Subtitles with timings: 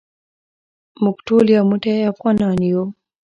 [1.03, 2.83] موږ ټول یو موټی افغانان یو.